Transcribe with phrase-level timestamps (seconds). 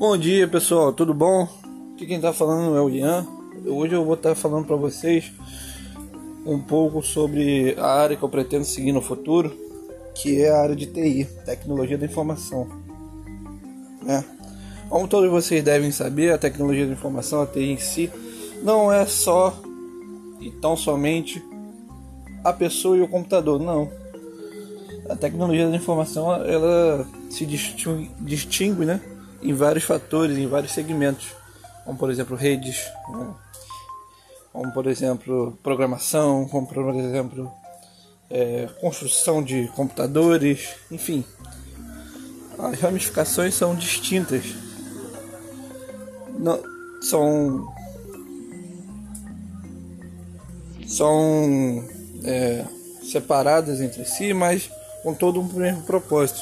[0.00, 1.46] Bom dia pessoal, tudo bom?
[1.92, 3.26] Aqui quem está falando é o Ian.
[3.66, 5.30] Hoje eu vou estar tá falando para vocês
[6.46, 9.54] um pouco sobre a área que eu pretendo seguir no futuro,
[10.14, 12.66] que é a área de TI, Tecnologia da Informação.
[14.02, 14.24] Né?
[14.88, 18.10] Como todos vocês devem saber, a tecnologia da informação, a TI em si,
[18.62, 19.54] não é só
[20.40, 21.44] e tão somente
[22.42, 23.90] a pessoa e o computador, não.
[25.10, 28.98] A tecnologia da informação ela se distingue, distingue né,
[29.42, 31.28] em vários fatores, em vários segmentos,
[31.84, 33.34] como por exemplo redes, né,
[34.52, 37.50] como por exemplo programação, como por exemplo
[38.28, 41.24] é, construção de computadores, enfim.
[42.58, 44.44] As ramificações são distintas.
[46.38, 46.60] Não,
[47.02, 47.66] são
[50.86, 51.84] são
[52.24, 52.64] é,
[53.02, 54.70] separadas entre si, mas
[55.02, 56.40] com todo um mesmo propósito.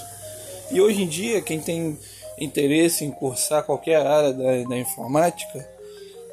[0.70, 1.98] E hoje em dia, quem tem
[2.40, 5.68] interesse em cursar qualquer área da, da informática,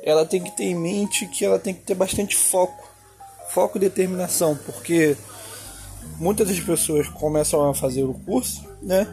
[0.03, 2.87] ela tem que ter em mente que ela tem que ter bastante foco,
[3.49, 5.17] foco e determinação, porque
[6.19, 9.07] muitas das pessoas começam a fazer o curso, né?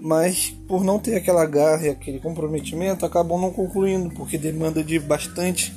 [0.00, 4.98] Mas por não ter aquela garra e aquele comprometimento, acabam não concluindo, porque demanda de
[4.98, 5.72] bastante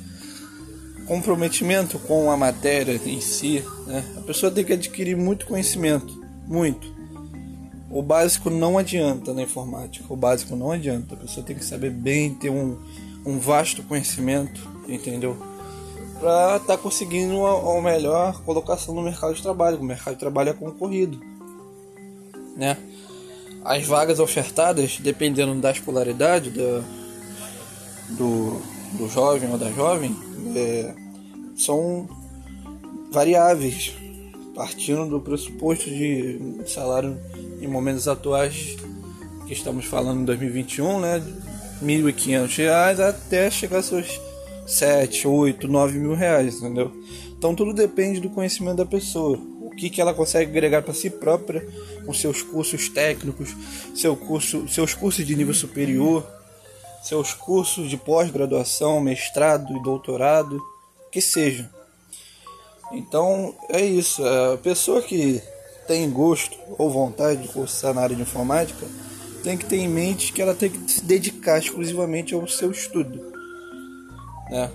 [1.06, 3.64] comprometimento com a matéria em si.
[3.86, 4.04] Né?
[4.16, 6.99] A pessoa tem que adquirir muito conhecimento, muito.
[7.90, 11.14] O básico não adianta na informática, o básico não adianta.
[11.14, 12.78] A pessoa tem que saber bem, ter um,
[13.26, 15.36] um vasto conhecimento, entendeu?
[16.20, 19.78] Para estar tá conseguindo uma melhor colocação no mercado de trabalho.
[19.78, 21.20] O mercado de trabalho é concorrido,
[22.56, 22.76] né?
[23.64, 26.82] As vagas ofertadas, dependendo da escolaridade da,
[28.10, 28.60] do,
[28.92, 30.16] do jovem ou da jovem,
[30.54, 30.94] é,
[31.56, 32.08] são
[33.10, 33.92] variáveis,
[34.54, 37.18] partindo do pressuposto de salário
[37.60, 38.76] em momentos atuais
[39.46, 41.22] que estamos falando em 2021, né,
[41.80, 44.20] R$ 1.500 até chegar a seus
[44.66, 46.92] 7, 8, 9 mil reais, entendeu?
[47.36, 51.10] Então tudo depende do conhecimento da pessoa, o que, que ela consegue agregar para si
[51.10, 51.66] própria
[52.04, 53.54] com seus cursos técnicos,
[53.94, 56.26] seu curso, seus cursos de nível superior,
[57.02, 60.60] seus cursos de pós-graduação, mestrado e doutorado,
[61.10, 61.70] que seja.
[62.92, 65.40] Então é isso, a pessoa que
[65.90, 68.86] tem gosto ou vontade de cursar na área de informática,
[69.42, 73.20] tem que ter em mente que ela tem que se dedicar exclusivamente ao seu estudo,
[74.48, 74.70] né?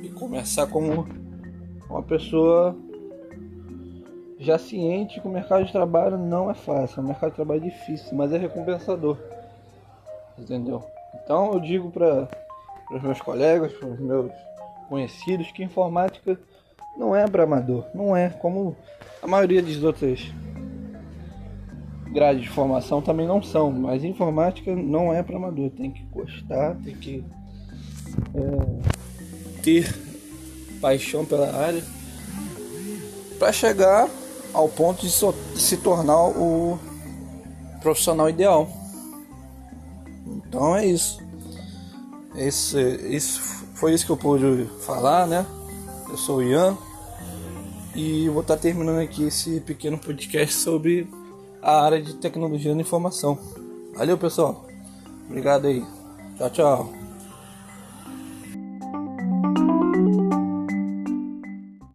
[0.00, 1.04] E começar como
[1.90, 2.76] uma pessoa
[4.38, 7.68] já ciente que o mercado de trabalho não é fácil, o mercado de trabalho é
[7.68, 9.18] difícil, mas é recompensador,
[10.38, 10.80] entendeu?
[11.24, 12.28] Então eu digo para
[12.88, 14.30] os meus colegas, para os meus
[14.88, 16.38] conhecidos, que informática
[16.96, 18.76] não é para amador, não é como
[19.20, 20.30] a maioria das outras
[22.12, 26.76] grades de formação também não são, mas informática não é para amador, tem que gostar,
[26.84, 27.24] tem que
[28.34, 29.94] é, ter
[30.80, 31.82] paixão pela área
[33.38, 34.08] para chegar
[34.52, 36.78] ao ponto de so se tornar o
[37.80, 38.68] profissional ideal.
[40.26, 41.20] Então é isso.
[42.36, 43.40] Esse, isso
[43.74, 45.46] foi isso que eu pude falar, né?
[46.08, 46.76] Eu sou o Ian
[47.94, 51.08] e vou estar terminando aqui esse pequeno podcast sobre
[51.62, 53.38] a área de tecnologia da informação.
[53.94, 54.66] Valeu, pessoal.
[55.28, 55.84] Obrigado aí.
[56.36, 57.01] Tchau, tchau.